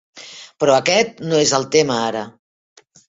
[0.63, 2.25] Però aquest no és el tema ara.